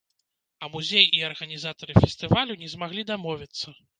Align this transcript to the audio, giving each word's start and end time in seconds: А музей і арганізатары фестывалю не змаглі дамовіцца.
А 0.63 0.69
музей 0.75 1.05
і 1.17 1.21
арганізатары 1.27 1.93
фестывалю 2.01 2.57
не 2.65 2.71
змаглі 2.75 3.07
дамовіцца. 3.13 3.79